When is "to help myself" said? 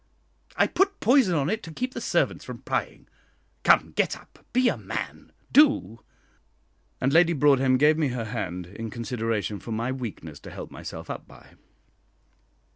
10.39-11.11